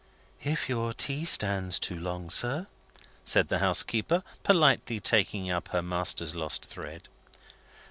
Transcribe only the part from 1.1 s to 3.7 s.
stands too long, sir?" said the